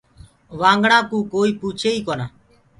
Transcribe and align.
وآگنآ 0.59 0.99
ڪوُ 1.09 1.17
ڪوئيٚ 1.33 1.57
پوڇي 1.59 1.89
ئيٚ 1.93 2.05
ڪونآ۔ 2.07 2.25